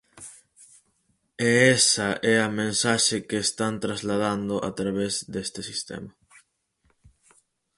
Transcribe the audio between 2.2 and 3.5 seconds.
é a mensaxe que